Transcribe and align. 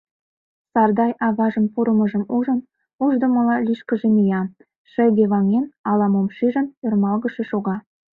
Сардай, 0.71 1.11
аважын 1.27 1.65
пурымыжым 1.73 2.23
ужын, 2.37 2.59
ушдымыла 3.05 3.55
лишкыже 3.65 4.09
мия, 4.15 4.41
шыйге 4.91 5.25
ваҥен, 5.31 5.65
ала-мом 5.89 6.27
шижын, 6.35 6.67
ӧрмалгыше 6.85 7.43
шога. 7.49 7.75